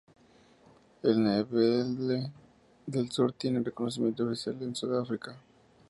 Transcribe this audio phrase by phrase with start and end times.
[1.03, 2.31] El ndebele
[2.87, 5.37] del sur tiene reconocimiento oficial en Sudáfrica.